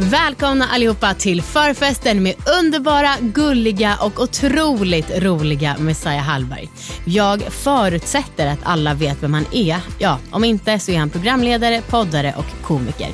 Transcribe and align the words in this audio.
Välkomna 0.00 0.68
allihopa 0.68 1.14
till 1.14 1.42
förfesten 1.42 2.22
med 2.22 2.34
underbara, 2.60 3.14
gulliga 3.20 3.96
och 4.02 4.20
otroligt 4.20 5.10
roliga 5.18 5.76
Messiah 5.78 6.22
Hallberg. 6.22 6.68
Jag 7.04 7.42
förutsätter 7.42 8.46
att 8.46 8.58
alla 8.62 8.94
vet 8.94 9.22
vem 9.22 9.34
han 9.34 9.46
är. 9.52 9.80
Ja, 9.98 10.18
om 10.30 10.44
inte 10.44 10.78
så 10.78 10.90
är 10.90 10.98
han 10.98 11.10
programledare, 11.10 11.82
poddare 11.88 12.34
och 12.36 12.62
komiker. 12.62 13.08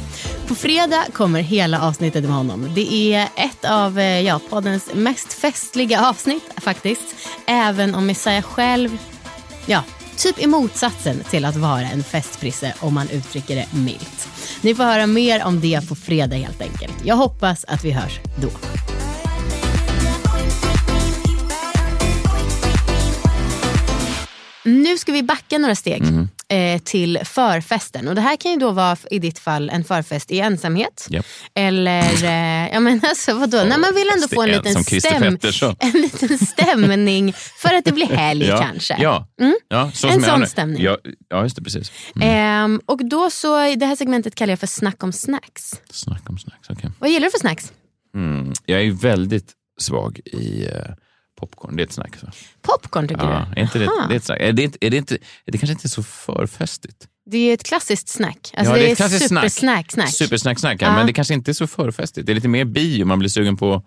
På 0.48 0.54
fredag 0.54 1.04
kommer 1.12 1.40
hela 1.40 1.82
avsnittet 1.82 2.24
med 2.24 2.32
honom. 2.32 2.68
Det 2.74 3.14
är 3.14 3.28
ett 3.36 3.64
av 3.64 3.98
eh, 3.98 4.20
ja, 4.20 4.40
poddens 4.50 4.90
mest 4.94 5.32
festliga 5.32 6.08
avsnitt 6.08 6.50
faktiskt. 6.56 7.16
Även 7.46 7.94
om 7.94 8.06
Messiah 8.06 8.42
själv, 8.42 8.98
ja, 9.66 9.82
typ 10.16 10.38
i 10.38 10.46
motsatsen 10.46 11.24
till 11.30 11.44
att 11.44 11.56
vara 11.56 11.82
en 11.82 12.04
festprisse 12.04 12.74
om 12.80 12.94
man 12.94 13.08
uttrycker 13.10 13.56
det 13.56 13.66
milt. 13.72 14.28
Ni 14.64 14.74
får 14.74 14.84
höra 14.84 15.06
mer 15.06 15.44
om 15.44 15.60
det 15.60 15.88
på 15.88 15.94
fredag 15.94 16.36
helt 16.36 16.62
enkelt. 16.62 16.94
Jag 17.04 17.16
hoppas 17.16 17.64
att 17.64 17.84
vi 17.84 17.90
hörs 17.90 18.20
då. 18.42 18.50
Nu 24.64 24.98
ska 24.98 25.12
vi 25.12 25.22
backa 25.22 25.58
några 25.58 25.74
steg 25.74 26.02
Mm 26.02 26.28
eh, 26.54 26.78
till 26.78 27.18
förfesten. 27.24 28.08
Och 28.08 28.14
det 28.14 28.20
här 28.20 28.36
kan 28.36 28.50
ju 28.52 28.56
då 28.58 28.70
vara 28.70 28.96
i 29.10 29.18
ditt 29.18 29.38
fall 29.38 29.70
en 29.70 29.84
förfest 29.84 30.30
i 30.30 30.40
ensamhet. 30.40 31.06
Japp. 31.10 31.26
Eller, 31.54 32.24
eh, 32.24 32.72
ja 32.72 32.80
men 32.80 33.00
alltså 33.04 33.34
vadå, 33.34 33.56
när 33.56 33.78
man 33.78 33.94
vill 33.94 34.08
ändå 34.14 34.28
få 34.28 34.42
en 34.42 34.48
liten, 34.48 34.84
stäm, 34.84 35.22
en 35.94 36.02
liten 36.02 36.38
stämning 36.38 37.32
för 37.32 37.74
att 37.74 37.84
det 37.84 37.92
blir 37.92 38.06
helg 38.06 38.46
ja, 38.46 38.58
kanske. 38.58 38.96
Ja, 39.00 39.28
Mm. 39.40 39.54
ja 39.68 39.90
så 39.94 40.08
En 40.08 40.22
sån 40.22 40.46
stämning. 40.46 40.82
Ja, 40.82 40.98
ja, 41.28 41.42
just 41.42 41.56
det. 41.56 41.62
Precis. 41.62 41.92
Mm. 42.16 42.28
Ehm, 42.28 42.80
och 42.86 43.08
då 43.08 43.30
så, 43.30 43.74
det 43.74 43.86
här 43.86 43.96
segmentet 43.96 44.34
kallar 44.34 44.52
jag 44.52 44.60
för 44.60 44.66
snack 44.66 45.02
om 45.02 45.12
snacks. 45.12 45.80
Snack 45.90 46.30
om 46.30 46.38
snacks, 46.38 46.70
okej. 46.70 46.90
Vad 46.98 47.10
gillar 47.10 47.26
du 47.26 47.30
för 47.30 47.38
snacks? 47.38 47.72
Mm. 48.14 48.52
Jag 48.66 48.80
är 48.80 48.84
ju 48.84 48.92
väldigt 48.92 49.52
svag 49.80 50.20
i 50.24 50.66
eh, 50.66 50.72
popcorn. 51.46 51.76
Det 51.76 51.82
är 51.82 51.86
ett 51.86 51.92
snack. 51.92 52.16
Så. 52.16 52.26
Popcorn 52.62 53.08
tycker 53.08 53.22
Ja, 53.22 53.46
du? 53.54 53.60
är 53.60 53.64
inte 53.64 53.78
det, 53.78 53.90
det 54.08 54.14
är 54.14 54.16
ett 54.16 54.24
snack. 54.24 54.40
Är 54.40 54.52
det, 54.52 54.62
inte, 54.62 54.78
är, 54.86 54.90
det 54.90 54.96
inte, 54.96 55.14
är 55.14 55.52
det 55.52 55.58
kanske 55.58 55.72
inte 55.72 55.88
så 55.88 56.02
förfestigt? 56.02 57.08
Det 57.30 57.38
är 57.50 57.54
ett 57.54 57.62
klassiskt 57.64 58.08
snack. 58.08 58.50
Alltså 58.54 58.72
Ja, 58.72 58.78
det, 58.78 58.88
är 58.88 58.92
ett 58.92 58.96
klassiskt 58.96 59.28
supersnack. 59.28 59.92
Snack. 59.92 60.10
Supersnack, 60.14 60.58
snack, 60.58 60.82
ja. 60.82 60.94
Men 60.94 61.06
det 61.06 61.12
kanske 61.12 61.34
inte 61.34 61.50
är 61.50 61.52
så 61.52 61.66
förfestigt. 61.66 62.26
Det 62.26 62.32
är 62.32 62.34
lite 62.34 62.48
mer 62.48 62.64
bio, 62.64 63.04
man 63.04 63.18
blir 63.18 63.28
sugen 63.28 63.56
på 63.56 63.82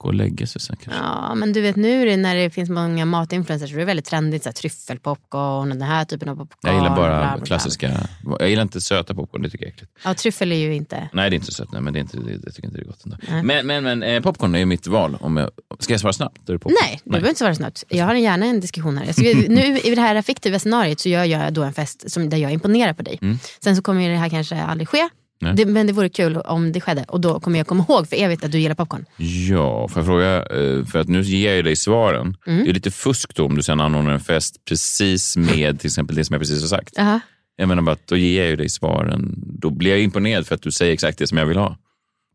gå 0.00 0.08
och 0.08 0.14
lägga 0.14 0.46
sig 0.46 0.60
sen 0.60 0.76
kanske. 0.76 1.02
Ja, 1.02 1.34
men 1.34 1.52
du 1.52 1.60
vet 1.60 1.76
nu 1.76 2.04
det 2.04 2.16
när 2.16 2.36
det 2.36 2.50
finns 2.50 2.70
många 2.70 3.04
matinfluencers 3.04 3.72
det 3.72 3.80
är 3.80 3.84
väldigt 3.84 4.06
trendigt. 4.06 4.42
Så 4.42 4.48
här, 4.48 4.54
tryffelpopcorn 4.54 5.72
och 5.72 5.78
den 5.78 5.82
här 5.82 6.04
typen 6.04 6.28
av 6.28 6.36
popcorn. 6.36 6.58
Jag 6.60 6.74
gillar 6.74 6.94
bla, 6.94 6.96
bara 6.96 7.20
bla, 7.20 7.36
bla. 7.36 7.46
klassiska, 7.46 8.08
jag 8.38 8.50
gillar 8.50 8.62
inte 8.62 8.80
söta 8.80 9.14
popcorn, 9.14 9.42
det 9.42 9.50
tycker 9.50 9.64
jag 9.64 9.70
är 9.70 9.74
äckligt. 9.74 9.92
Ja, 10.04 10.14
tryffel 10.14 10.52
är 10.52 10.56
ju 10.56 10.74
inte... 10.74 11.08
Nej, 11.12 11.30
det 11.30 11.34
är 11.34 11.36
inte 11.36 11.46
så 11.46 11.52
sött, 11.52 11.72
nej, 11.72 11.82
men 11.82 11.92
det 11.92 11.98
är 11.98 12.00
inte, 12.00 12.16
det, 12.16 12.30
jag 12.44 12.54
tycker 12.54 12.68
inte 12.68 12.78
det 12.78 12.84
är 12.84 12.86
gott 12.86 13.04
ändå. 13.04 13.16
Nej. 13.28 13.42
Men, 13.42 13.66
men, 13.66 13.84
men 13.84 14.02
eh, 14.02 14.22
popcorn 14.22 14.54
är 14.54 14.58
ju 14.58 14.66
mitt 14.66 14.86
val. 14.86 15.16
Om 15.20 15.36
jag, 15.36 15.50
ska 15.78 15.92
jag 15.92 16.00
svara 16.00 16.12
snabbt? 16.12 16.48
Är 16.48 16.52
det 16.52 16.58
popcorn. 16.58 16.76
Nej, 16.82 17.00
du 17.04 17.10
behöver 17.10 17.28
inte 17.28 17.38
svara 17.38 17.54
snabbt. 17.54 17.84
Jag 17.88 18.04
har 18.04 18.14
gärna 18.14 18.46
en 18.46 18.60
diskussion 18.60 18.98
här. 18.98 19.12
Ska, 19.12 19.22
nu 19.48 19.78
i 19.78 19.94
det 19.94 20.00
här 20.00 20.22
fiktiva 20.22 20.58
scenariot 20.58 21.00
så 21.00 21.08
gör 21.08 21.24
jag 21.24 21.52
då 21.52 21.62
en 21.62 21.72
fest 21.72 22.10
som, 22.10 22.30
där 22.30 22.38
jag 22.38 22.52
imponerar 22.52 22.92
på 22.92 23.02
dig. 23.02 23.18
Mm. 23.22 23.38
Sen 23.64 23.76
så 23.76 23.82
kommer 23.82 24.08
det 24.08 24.16
här 24.16 24.28
kanske 24.28 24.62
aldrig 24.62 24.88
ske. 24.88 25.08
Det, 25.40 25.66
men 25.66 25.86
det 25.86 25.92
vore 25.92 26.08
kul 26.08 26.36
om 26.36 26.72
det 26.72 26.80
skedde. 26.80 27.04
Och 27.08 27.20
då 27.20 27.40
kommer 27.40 27.58
jag 27.58 27.66
komma 27.66 27.84
ihåg 27.88 28.08
för 28.08 28.16
evigt 28.16 28.44
att 28.44 28.52
du 28.52 28.58
gillar 28.58 28.74
popcorn. 28.74 29.04
Ja, 29.48 29.88
får 29.88 30.00
jag 30.00 30.06
fråga, 30.06 30.36
eh, 30.36 30.84
för 30.84 30.98
att 30.98 31.08
nu 31.08 31.22
ger 31.22 31.54
jag 31.54 31.64
dig 31.64 31.76
svaren. 31.76 32.36
Mm. 32.46 32.64
Det 32.64 32.70
är 32.70 32.74
lite 32.74 32.90
fusk 32.90 33.34
då 33.34 33.46
om 33.46 33.56
du 33.56 33.62
sen 33.62 33.80
anordnar 33.80 34.12
en 34.12 34.20
fest 34.20 34.64
precis 34.64 35.36
med 35.36 35.80
till 35.80 35.88
exempel 35.88 36.16
det 36.16 36.24
som 36.24 36.34
jag 36.34 36.40
precis 36.40 36.60
har 36.60 36.68
sagt. 36.68 36.98
Aha. 36.98 37.20
Jag 37.56 37.68
menar 37.68 37.82
bara 37.82 37.92
att 37.92 38.06
då 38.06 38.16
ger 38.16 38.40
jag 38.40 38.50
ju 38.50 38.56
dig 38.56 38.68
svaren. 38.68 39.34
Då 39.36 39.70
blir 39.70 39.90
jag 39.90 40.00
imponerad 40.00 40.46
för 40.46 40.54
att 40.54 40.62
du 40.62 40.72
säger 40.72 40.92
exakt 40.92 41.18
det 41.18 41.26
som 41.26 41.38
jag 41.38 41.46
vill 41.46 41.56
ha. 41.56 41.76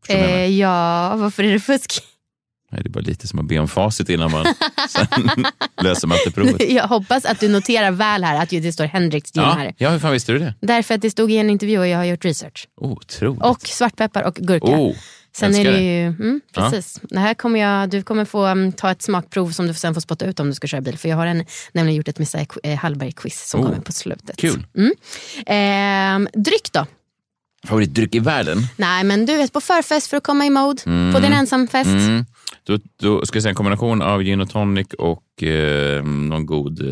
Eh, 0.08 0.46
ja, 0.46 1.16
varför 1.16 1.44
är 1.44 1.52
det 1.52 1.60
fusk? 1.60 2.02
Nej, 2.72 2.82
det 2.82 2.88
är 2.88 2.90
bara 2.90 3.00
lite 3.00 3.28
som 3.28 3.38
att 3.38 3.44
be 3.46 3.58
om 3.58 3.68
facit 3.68 4.08
innan 4.08 4.30
man 4.30 4.46
löser 5.82 6.06
matteprovet. 6.08 6.70
Jag 6.72 6.88
hoppas 6.88 7.24
att 7.24 7.40
du 7.40 7.48
noterar 7.48 7.90
väl 7.90 8.24
här 8.24 8.42
att 8.42 8.50
det 8.50 8.72
står 8.72 8.84
Hendrix 8.84 9.32
gin 9.32 9.42
Ja, 9.42 9.52
här. 9.52 9.74
ja, 9.78 9.90
hur 9.90 9.98
fan 9.98 10.12
visste 10.12 10.32
du 10.32 10.38
det? 10.38 10.54
Därför 10.60 10.94
att 10.94 11.00
det 11.00 11.10
stod 11.10 11.32
i 11.32 11.36
en 11.36 11.50
intervju 11.50 11.78
och 11.78 11.86
jag 11.86 11.98
har 11.98 12.04
gjort 12.04 12.24
research. 12.24 12.68
Otroligt. 12.80 13.42
Och 13.42 13.60
svartpeppar 13.66 14.22
och 14.22 14.34
gurka. 14.34 14.66
oh, 14.66 14.94
Sen 15.36 15.54
är 15.54 15.64
det 15.64 15.80
ju, 15.82 16.06
mm, 16.06 16.40
Ja. 16.54 16.70
precis. 16.70 17.00
Det 17.02 17.18
här 17.18 17.34
kommer 17.34 17.60
jag, 17.60 17.90
du 17.90 18.02
kommer 18.02 18.24
få 18.24 18.46
um, 18.46 18.72
ta 18.72 18.90
ett 18.90 19.02
smakprov 19.02 19.50
som 19.50 19.66
du 19.66 19.74
sen 19.74 19.94
får 19.94 20.00
spotta 20.00 20.24
ut 20.26 20.40
om 20.40 20.48
du 20.48 20.54
ska 20.54 20.66
köra 20.66 20.80
bil. 20.80 20.98
För 20.98 21.08
jag 21.08 21.16
har 21.16 21.26
en, 21.26 21.44
nämligen 21.72 21.96
gjort 21.96 22.08
ett 22.08 22.18
Messiah 22.18 22.46
eh, 22.62 22.76
Hallberg-quiz 22.78 23.48
som 23.48 23.60
Oh, 23.60 23.66
kommer 23.66 23.80
på 23.80 23.92
slutet. 23.92 24.36
Kul. 24.36 24.66
Mm. 24.76 24.92
Ehm, 25.46 26.28
dryck 26.34 26.72
då? 26.72 26.86
Favoritdryck 27.66 28.14
i 28.14 28.18
världen? 28.18 28.58
Nej 28.76 29.04
men 29.04 29.26
du 29.26 29.36
vet 29.36 29.52
på 29.52 29.60
förfest 29.60 30.06
för 30.06 30.16
att 30.16 30.22
komma 30.22 30.46
i 30.46 30.50
mode. 30.50 30.82
Mm. 30.86 31.14
På 31.14 31.20
din 31.20 31.32
ensamfest. 31.32 31.90
Mm. 31.90 32.26
Då, 32.66 32.78
då 33.00 33.26
ska 33.26 33.36
jag 33.36 33.42
säga 33.42 33.50
en 33.50 33.54
kombination 33.56 34.02
av 34.02 34.22
gin 34.22 34.40
och 34.40 34.50
tonic 34.50 34.86
och 34.98 35.42
eh, 35.42 36.04
någon 36.04 36.46
god 36.46 36.80
eh, 36.80 36.86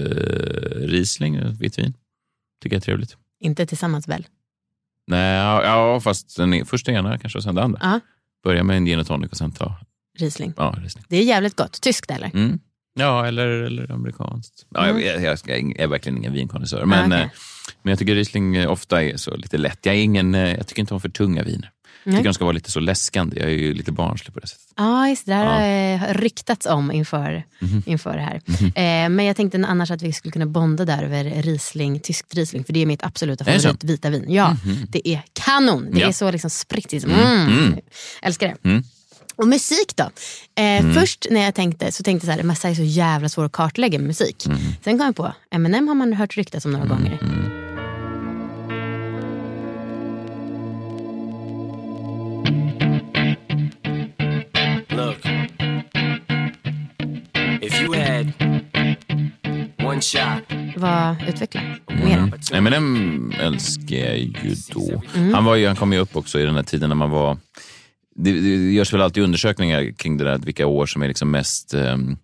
Riesling, 0.88 1.56
vitt 1.58 1.78
vin. 1.78 1.94
Tycker 2.62 2.76
jag 2.76 2.80
är 2.80 2.84
trevligt. 2.84 3.16
Inte 3.40 3.66
tillsammans 3.66 4.08
väl? 4.08 4.26
Nej, 5.06 5.34
ja, 5.36 6.00
fast 6.00 6.36
den 6.36 6.54
är, 6.54 6.64
först 6.64 6.86
det 6.86 6.92
ena 6.92 7.18
kanske 7.18 7.38
och 7.38 7.42
sen 7.42 7.54
det 7.54 7.62
andra. 7.62 7.78
Ja, 7.82 8.00
Börja 8.44 8.62
med 8.62 8.76
en 8.76 8.84
gin 8.86 8.98
och 8.98 9.06
tonic 9.06 9.30
och 9.30 9.36
sen 9.36 9.52
ta 9.52 9.76
Riesling. 10.18 10.52
ja, 10.56 10.74
Riesling. 10.82 11.04
Det 11.08 11.16
är 11.16 11.22
jävligt 11.22 11.56
gott. 11.56 11.80
Tyskt 11.80 12.10
eller? 12.10 12.30
Mm. 12.34 12.58
Ja, 12.98 13.26
eller, 13.26 13.46
eller 13.46 13.92
amerikanskt. 13.92 14.66
Ja, 14.68 14.86
Mm. 14.86 15.02
jag, 15.02 15.22
jag, 15.22 15.38
jag, 15.46 15.80
är 15.80 15.86
verkligen 15.86 16.18
ingen 16.18 16.32
vinkonnässör. 16.32 16.84
Men, 16.84 17.06
okej. 17.12 17.22
eh, 17.22 17.28
men 17.82 17.90
jag 17.90 17.98
tycker 17.98 18.14
Riesling 18.14 18.56
eh, 18.56 18.70
ofta 18.70 19.02
är 19.02 19.16
så 19.16 19.36
lite 19.36 19.58
lätt. 19.58 19.86
Jag, 19.86 19.94
är 19.94 20.00
ingen, 20.02 20.34
eh, 20.34 20.54
jag 20.54 20.66
tycker 20.66 20.80
inte 20.80 20.94
om 20.94 21.00
för 21.00 21.08
tunga 21.08 21.42
viner. 21.42 21.70
Jag 22.04 22.10
Nej. 22.12 22.18
tycker 22.18 22.28
de 22.28 22.34
ska 22.34 22.44
vara 22.44 22.52
lite 22.52 22.70
så 22.70 22.80
läskande. 22.80 23.40
Jag 23.40 23.48
är 23.50 23.54
ju 23.54 23.74
lite 23.74 23.92
barnslig 23.92 24.34
på 24.34 24.40
det 24.40 24.46
sättet. 24.46 24.64
Ja, 24.76 25.08
just 25.08 25.26
det. 25.26 25.32
Ja. 25.32 25.38
har 25.98 26.08
eh, 26.08 26.14
ryktats 26.14 26.66
om 26.66 26.92
inför, 26.92 27.44
Mhm. 27.60 27.82
inför 27.86 28.16
det 28.16 28.22
här. 28.22 28.40
Eh, 29.04 29.08
men 29.08 29.24
jag 29.24 29.36
tänkte 29.36 29.64
annars 29.68 29.90
att 29.90 30.02
vi 30.02 30.12
skulle 30.12 30.32
kunna 30.32 30.46
bonda 30.46 30.84
där 30.84 31.02
över 31.02 31.24
Riesling, 31.42 32.00
tyskt 32.00 32.34
Riesling. 32.34 32.64
För 32.64 32.72
det 32.72 32.82
är 32.82 32.86
mitt 32.86 33.02
absoluta 33.04 33.44
favorit 33.44 33.84
vita 33.84 34.10
vin. 34.10 34.24
Ja, 34.28 34.56
det 34.88 35.08
är 35.08 35.22
kanon. 35.32 35.88
Det 35.92 36.00
Ja. 36.00 36.08
är 36.08 36.12
så 36.12 36.30
liksom 36.30 36.50
sprittigt. 36.50 37.04
Mm. 37.04 37.20
Mm. 37.48 37.78
Älskar 38.22 38.48
det. 38.62 38.68
Mm. 38.68 38.82
Och 39.36 39.48
musik 39.48 39.92
då? 39.96 40.10
Eh, 40.62 40.92
Först 40.92 41.26
när 41.30 41.40
jag 41.40 41.54
tänkte 41.54 41.92
så 41.92 42.02
tänkte 42.02 42.26
jag 42.26 42.34
så 42.34 42.40
här, 42.40 42.46
Messiah 42.46 42.70
är 42.72 42.76
så 42.76 42.82
jävla 42.82 43.28
svår 43.28 43.44
att 43.44 43.52
kartlägga 43.52 43.98
med 43.98 44.06
musik. 44.06 44.46
Mm. 44.46 44.58
Sen 44.84 44.98
kom 44.98 45.06
jag 45.06 45.16
på, 45.16 45.32
Eminem 45.50 45.88
har 45.88 45.94
man 45.94 46.12
hört 46.12 46.36
ryktas 46.36 46.64
om 46.64 46.72
några 46.72 46.86
gånger. 46.86 47.18
Vad, 60.76 61.16
utveckla 61.28 61.60
mer. 61.86 62.18
Mm. 62.18 62.32
Eminem 62.52 63.32
älskar 63.40 63.96
jag 63.96 64.18
ju 64.18 64.54
då. 64.72 65.02
Mm. 65.14 65.34
Han, 65.34 65.44
var 65.44 65.56
ju, 65.56 65.66
han 65.66 65.76
kom 65.76 65.92
ju 65.92 65.98
upp 65.98 66.16
också 66.16 66.40
i 66.40 66.44
den 66.44 66.54
här 66.54 66.62
tiden 66.62 66.88
när 66.88 66.96
man 66.96 67.10
var... 67.10 67.38
Det, 68.16 68.32
det 68.32 68.72
görs 68.72 68.92
väl 68.92 69.02
alltid 69.02 69.22
undersökningar 69.22 69.92
kring 69.96 70.16
det 70.16 70.24
där, 70.24 70.38
vilka 70.38 70.66
år 70.66 70.86
som 70.86 71.02
är 71.02 71.08
liksom 71.08 71.30
mest... 71.30 71.74
ehm, 71.74 72.16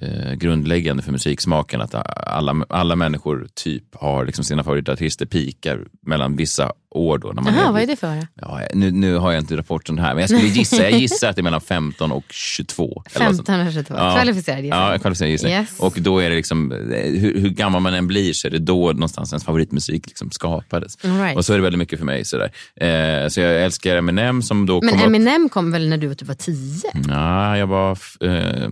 eh, 0.00 0.32
grundläggande 0.32 1.02
för 1.02 1.12
musiksmaken 1.12 1.80
att 1.80 1.94
alla, 2.26 2.64
alla 2.68 2.96
människor 2.96 3.48
typ 3.54 3.84
har 3.94 4.26
liksom 4.26 4.44
sina 4.44 4.64
favoritartister 4.64 5.26
pikar 5.26 5.86
mellan 6.02 6.36
vissa 6.36 6.72
år. 6.90 7.18
Då, 7.18 7.32
när 7.32 7.42
man 7.42 7.54
Jaha, 7.54 7.72
vad 7.72 7.82
är 7.82 7.86
det 7.86 7.96
för? 7.96 8.26
Ja, 8.34 8.60
nu, 8.74 8.90
nu 8.90 9.14
har 9.16 9.32
jag 9.32 9.42
inte 9.42 9.56
rapporten 9.56 9.98
här, 9.98 10.14
men 10.14 10.20
jag 10.20 10.30
skulle 10.30 10.48
gissa, 10.48 10.82
jag 10.90 11.00
gissar 11.00 11.28
att 11.28 11.36
det 11.36 11.40
är 11.40 11.44
mellan 11.44 11.60
15 11.60 12.12
och 12.12 12.24
22. 12.30 13.02
eller 13.14 13.26
något 13.26 13.36
sånt. 13.36 13.46
15 13.48 13.66
och 13.66 13.72
22. 13.72 13.94
Ja. 13.96 14.14
Kvalificerad 14.14 14.58
gissning. 14.64 14.80
Ja, 14.80 14.98
kvalificerad 14.98 15.30
gissning. 15.30 15.52
Yes. 15.52 15.78
Och 15.78 15.94
då 16.00 16.18
är 16.18 16.30
det 16.30 16.36
liksom, 16.36 16.72
eh, 16.72 16.78
hur, 17.20 17.40
hur 17.40 17.48
gammal 17.50 17.82
man 17.82 17.94
än 17.94 18.06
blir 18.06 18.32
så 18.32 18.46
är 18.46 18.50
det 18.50 18.58
då 18.58 18.86
någonstans 18.92 19.32
ens 19.32 19.44
favoritmusik 19.44 20.06
liksom 20.06 20.30
skapades. 20.30 20.98
Right. 21.04 21.36
Och 21.36 21.44
så 21.44 21.52
är 21.52 21.56
det 21.56 21.62
väldigt 21.62 21.78
mycket 21.78 21.98
för 21.98 22.06
mig. 22.06 22.24
Sådär. 22.24 22.50
Eh, 22.76 23.28
så 23.28 23.40
jag 23.40 23.62
älskar 23.64 23.96
Eminem 23.96 24.42
som 24.42 24.66
då 24.66 24.80
Men 24.82 24.90
kom 24.90 25.00
upp... 25.00 25.06
Eminem 25.06 25.48
kom 25.48 25.72
väl 25.72 25.88
när 25.88 25.96
du 25.98 26.14
typ 26.14 26.28
var 26.28 26.34
10? 26.34 26.90
Nej, 26.94 27.58
jag, 27.58 27.66
var, 27.66 27.98
eh, 28.20 28.68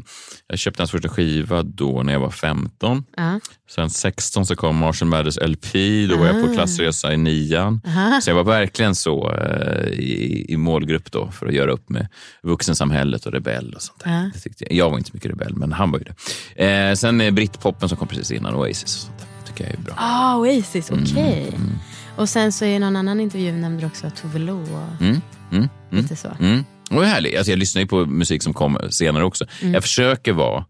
jag 0.49 0.59
köpte 0.59 0.83
hans 0.83 0.91
första 0.91 1.09
skiva 1.09 1.63
då 1.63 2.03
när 2.03 2.13
jag 2.13 2.21
var 2.21 2.31
15. 2.31 3.05
Ja. 3.17 3.41
Sen 3.71 3.91
16 3.91 4.47
så 4.47 4.57
kom 4.57 4.77
Marshall 4.77 5.09
Mathers 5.09 5.39
LP, 5.43 5.73
då 6.11 6.17
var 6.17 6.27
jag 6.27 6.37
Ah. 6.37 6.47
på 6.47 6.55
klassresa 6.55 7.13
i 7.13 7.17
nian. 7.17 7.81
Så 8.21 8.31
jag 8.31 8.35
var 8.35 8.45
verkligen 8.45 8.95
så 8.95 9.33
eh, 9.33 9.89
i, 9.89 10.47
i 10.49 10.57
målgrupp 10.57 11.13
då 11.13 11.31
för 11.31 11.47
att 11.47 11.55
göra 11.55 11.73
upp 11.73 11.89
med 11.89 12.09
vuxensamhället 12.43 13.27
och 13.27 13.33
rebell 13.33 13.75
och 13.75 13.83
sånt 13.83 14.05
där. 14.05 14.31
Det 14.35 14.41
tyckte 14.41 14.65
jag. 14.65 14.73
jag 14.73 14.91
var 14.91 14.99
inte 14.99 15.11
så 15.11 15.17
mycket 15.17 15.31
rebell, 15.31 15.55
men 15.57 15.73
han 15.73 15.91
var 15.91 15.99
ju 15.99 16.05
det. 16.05 16.67
Eh, 16.89 16.95
sen 16.95 17.21
är 17.21 17.31
brittpoppen 17.31 17.89
som 17.89 17.99
kom 17.99 18.09
precis 18.09 18.31
innan 18.31 18.55
Oasis 18.55 18.85
och 18.85 18.89
sånt 19.03 19.19
där. 19.19 19.47
tycker 19.53 19.65
jag 19.65 19.75
är 19.75 19.79
bra. 19.83 19.95
Ah, 19.97 20.37
Oasis, 20.37 20.91
okej. 20.91 21.49
Mm, 21.57 21.71
Och 22.17 22.29
sen 22.29 22.53
så 22.53 22.65
i 22.65 22.79
någon 22.79 22.97
annan 22.97 23.21
intervju 23.21 23.53
nämnde 23.53 23.81
du 23.83 23.87
också 23.87 24.11
Tove 24.23 24.39
Lo 24.39 24.61
och 24.63 25.01
Mm, 25.03 25.21
mm, 25.53 25.69
mm. 25.93 26.03
lite 26.03 26.17
så. 26.17 26.29
Mm. 26.41 26.65
Och 26.91 27.01
det 27.01 27.07
är 27.07 27.11
härligt. 27.11 27.37
Alltså 27.37 27.53
jag 27.53 27.59
lyssnar 27.59 27.83
ju 27.83 27.89
på 27.89 28.05
musik 28.07 28.43
som 28.43 28.55
kommer 28.55 28.89
senare 28.91 29.25
också. 29.25 29.45
Mm. 29.63 29.75
Jag 29.75 29.83
försöker 29.83 30.33
vara... 30.33 30.65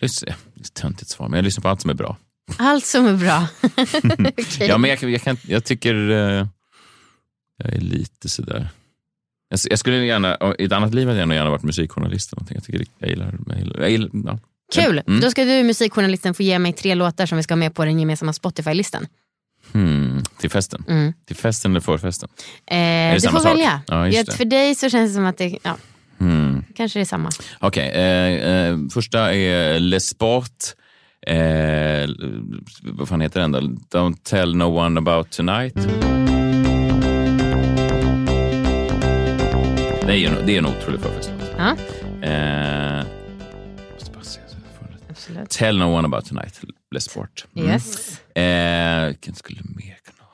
Det 0.00 0.04
är 0.04 0.28
ett 0.60 0.74
töntigt 0.74 1.10
svar, 1.10 1.28
men 1.28 1.36
jag 1.36 1.44
lyssnar 1.44 1.62
på 1.62 1.68
allt 1.68 1.80
som 1.80 1.90
är 1.90 1.94
bra. 1.94 2.16
Allt 2.56 2.86
som 2.86 3.06
är 3.06 3.16
bra. 3.16 3.46
Okej. 4.38 4.66
Ja, 4.68 4.78
men 4.78 4.90
jag, 4.90 5.02
jag, 5.02 5.22
kan, 5.22 5.36
jag 5.46 5.64
tycker... 5.64 5.94
eh, 6.10 6.46
jag 7.56 7.72
är 7.74 7.80
lite 7.80 8.28
sådär... 8.28 8.68
Jag, 9.48 9.60
jag 9.70 9.78
skulle 9.78 10.04
gärna, 10.06 10.38
I 10.58 10.64
ett 10.64 10.72
annat 10.72 10.94
liv 10.94 11.08
hade 11.08 11.18
jag 11.20 11.28
nog 11.28 11.36
gärna 11.36 11.50
varit 11.50 11.62
musikjournalist. 11.62 12.32
Eller 12.32 12.40
någonting. 12.40 12.54
Jag, 12.56 12.64
tycker, 12.64 12.86
jag 12.98 13.10
gillar... 13.10 13.38
Jag 13.46 13.58
gillar, 13.58 13.80
jag 13.80 13.90
gillar 13.90 14.10
ja. 14.24 14.38
Kul! 14.74 15.02
Mm. 15.06 15.20
Då 15.20 15.30
ska 15.30 15.44
du, 15.44 15.62
musikjournalisten, 15.62 16.34
få 16.34 16.42
ge 16.42 16.58
mig 16.58 16.72
tre 16.72 16.94
låtar 16.94 17.26
som 17.26 17.36
vi 17.36 17.42
ska 17.42 17.54
ha 17.54 17.56
med 17.56 17.74
på 17.74 17.84
den 17.84 17.98
gemensamma 17.98 18.32
Spotify-listan. 18.32 19.06
Hmm, 19.72 20.22
till 20.40 20.50
festen. 20.50 20.84
Mm. 20.88 21.12
Till 21.26 21.36
festen 21.36 21.70
eller 21.72 21.80
förfesten? 21.80 22.28
Eh, 22.66 22.76
det 22.76 23.14
du 23.14 23.28
får 23.28 23.38
sak? 23.38 23.46
välja. 23.46 23.80
Ja, 23.86 24.06
just 24.08 24.28
Ja, 24.28 24.34
för 24.34 24.44
dig 24.44 24.74
så 24.74 24.90
känns 24.90 25.10
det 25.10 25.14
som 25.14 25.24
att 25.24 25.38
det 25.38 25.58
ja, 25.62 25.76
Hmm. 26.18 26.64
kanske 26.76 26.98
det 26.98 27.02
är 27.02 27.04
samma. 27.04 27.30
Okej, 27.60 27.88
eh, 27.90 28.48
eh, 28.48 28.78
första 28.92 29.34
är 29.34 29.78
Les 29.80 30.08
Sport. 30.08 30.64
Eh, 31.26 32.08
vad 32.82 33.08
fan 33.08 33.20
heter 33.20 33.40
den 33.40 33.52
då? 33.52 33.60
Don't 33.98 34.16
tell 34.22 34.56
no 34.56 34.64
one 34.64 34.98
about 34.98 35.30
tonight. 35.30 35.74
Det 40.06 40.12
är 40.12 40.16
ju 40.16 40.26
en, 40.26 40.46
det 40.46 40.54
är 40.54 40.58
en 40.58 40.66
otrolig 40.66 41.00
förfestlåt. 41.00 41.40
Ja, 41.58 41.76
Eh, 42.22 43.04
absolut. 45.10 45.50
Tell 45.50 45.78
no 45.78 45.84
one 45.84 46.06
about 46.06 46.24
tonight, 46.26 46.60
Les 46.90 47.04
Sport. 47.04 47.46
Mm. 47.56 47.68
Yes. 47.68 48.20
Eh, 48.36 49.06
vilken 49.06 49.34
skulle 49.34 49.60
mer 49.64 49.96
kunna? 50.04 50.28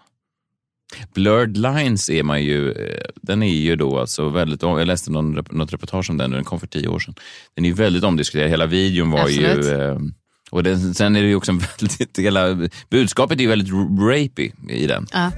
Blurred 1.14 1.56
Lines 1.56 2.10
är 2.10 2.22
man 2.22 2.43
ju, 2.43 2.72
eh, 2.72 3.04
den 3.22 3.43
är 3.43 3.54
ju 3.54 3.76
då 3.76 3.98
alltså 3.98 4.28
väldigt, 4.28 4.62
jag 4.62 4.86
läste 4.86 5.10
någon, 5.10 5.44
något 5.50 5.72
reportage 5.72 6.10
om 6.10 6.16
den, 6.16 6.31
den 6.31 6.44
kom 6.44 6.60
för 6.60 6.66
tio 6.66 6.88
år 6.88 6.98
sedan. 6.98 7.14
Den 7.54 7.64
är 7.64 7.69
ju 7.69 7.75
väldigt 7.75 8.04
omdiskuterad, 8.04 8.50
hela 8.50 8.66
videon 8.66 9.10
var 9.10 9.20
Absolut. 9.20 9.66
ju... 9.66 10.12
Och 10.50 10.62
den, 10.62 10.94
sen 10.94 11.17
är 11.17 11.23
det 11.23 11.29
ju 11.29 11.35
också 11.35 11.52
en 11.52 11.58
väldigt, 11.58 12.19
hela 12.19 12.69
budskapet 12.91 13.38
är 13.38 13.43
ju 13.43 13.49
väldigt 13.49 13.73
rapey 14.00 14.52
i 14.69 14.87
den. 14.87 15.06
Ja. 15.12 15.31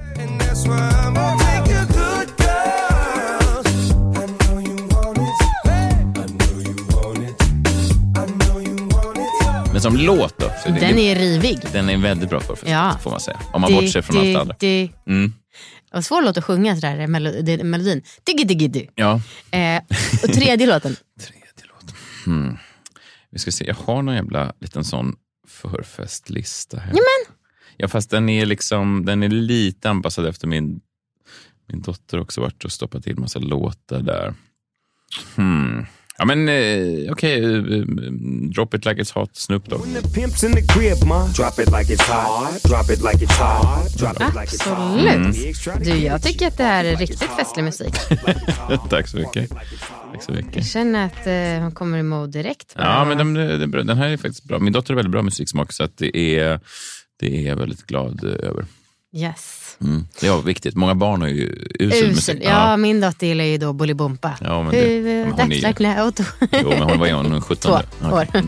Men 9.71 9.81
som 9.81 9.97
låt 9.97 10.37
då? 10.39 10.51
Så 10.63 10.69
det, 10.69 10.79
Den 10.79 10.97
är 10.99 11.15
rivig. 11.15 11.59
den 11.71 11.89
är 11.89 11.97
väldigt 11.97 12.29
bra 12.29 12.39
förfest, 12.39 12.67
Ja. 12.71 12.97
får 13.03 13.11
man 13.11 13.19
säga. 13.19 13.39
Om 13.53 13.61
man 13.61 13.73
bortser 13.73 14.01
från 14.01 14.17
allt 14.17 14.25
det 14.25 14.39
andra. 14.41 14.55
Det 14.59 14.89
Mm. 15.07 15.33
var 15.91 16.01
svår 16.01 16.21
låt 16.21 16.37
att 16.37 16.43
sjunga 16.43 16.75
sådär, 16.75 17.07
melo- 17.07 17.41
det- 17.41 17.63
melodin. 17.63 18.01
Diggy, 18.25 18.43
diggy, 18.43 18.67
diggy. 18.67 18.87
Ja. 18.95 19.21
Eh, 19.51 19.81
och 20.23 20.33
tredje 20.33 20.67
låten. 20.67 20.95
Tredje 21.21 21.63
låten. 21.73 21.95
Hmm. 22.25 22.57
Vi 23.33 23.39
ska 23.39 23.51
se, 23.51 23.65
jag 23.67 23.75
har 23.75 24.01
någon 24.01 24.15
jävla 24.15 24.53
liten 24.59 24.83
sån 24.83 25.15
förfestlista 25.47 26.77
här. 26.77 26.87
Jamen. 26.87 27.37
Ja, 27.77 27.87
fast 27.87 28.09
den 28.09 28.29
är 28.29 28.45
liksom, 28.45 29.05
den 29.05 29.23
är 29.23 29.29
lite 29.29 29.89
anpassad 29.89 30.25
efter 30.25 30.47
min, 30.47 30.81
min 31.67 31.81
dotter 31.81 32.19
också 32.19 32.41
varit 32.41 32.65
och 32.65 32.71
stoppat 32.71 33.07
in 33.07 33.21
massa 33.21 33.39
låtar 33.39 34.01
där. 34.01 34.33
Hmm. 35.35 35.85
Ja 36.17 36.25
men 36.25 36.49
eh, 36.49 37.11
okej, 37.11 37.43
eh, 37.43 37.49
eh, 37.49 37.83
Drop 38.55 38.73
it 38.73 38.85
like 38.85 39.01
it's 39.01 39.13
hot, 39.13 39.35
Snoop 39.35 39.69
Dogg. 39.69 39.81
Absolut. 44.37 45.83
Du, 45.85 45.89
jag 45.97 46.23
tycker 46.23 46.47
att 46.47 46.57
det 46.57 46.63
här 46.63 46.83
är 46.85 46.95
riktigt 46.95 47.29
festlig 47.37 47.63
musik. 47.63 47.93
Tack 48.89 49.07
så 49.07 49.17
mycket. 49.17 49.49
Tack 49.49 50.23
så 50.23 50.31
mycket. 50.31 50.55
Jag 50.55 50.65
känner 50.65 51.05
att 51.05 51.27
eh, 51.27 51.63
hon 51.63 51.71
kommer 51.71 51.97
i 51.97 52.03
mode 52.03 52.31
direkt. 52.31 52.73
Ja, 52.77 53.05
men 53.05 53.17
den, 53.17 53.33
den, 53.33 53.71
den- 53.71 53.87
den 53.87 53.97
här 53.97 54.09
är 54.09 54.17
faktiskt 54.17 54.43
bra. 54.43 54.59
Min 54.59 54.73
dotter 54.73 54.89
har 54.93 54.95
väldigt 54.95 55.11
bra 55.11 55.21
musiksmak 55.21 55.71
så 55.73 55.83
att 55.83 55.97
det 55.97 56.17
är, 56.39 56.59
det 57.19 57.37
är 57.37 57.49
jag 57.49 57.55
väldigt 57.55 57.85
glad 57.87 58.23
eh, 58.23 58.49
över. 58.49 58.65
Yes. 59.15 59.59
Mm. 59.81 60.07
Det 60.19 60.27
är 60.27 60.41
viktigt. 60.41 60.75
Många 60.75 60.95
barn 60.95 61.21
har 61.21 61.27
ju 61.27 61.67
usel 61.79 62.07
musik. 62.07 62.17
Usel. 62.35 62.39
Ja, 62.43 62.77
min 62.77 63.01
dotter 63.01 63.27
gillar 63.27 63.43
ju 63.43 63.57
då 63.57 63.73
Bolibompa. 63.73 64.31
Ja, 64.41 64.63
men 64.63 64.71
det- 64.71 64.79
Hur, 64.81 65.03
men 65.25 65.31
hon 65.31 65.39
är 65.51 65.55
ju- 65.55 65.61
That's 65.61 65.67
like 65.67 65.83
now. 65.83 66.13
Jo, 66.61 66.69
men 66.69 66.81
hon 66.81 66.99
var 66.99 67.07
ju 67.07 67.13
hon 67.13 67.41
17. 67.41 67.55
Två 67.99 68.07
Okej. 68.07 68.13
år. 68.13 68.27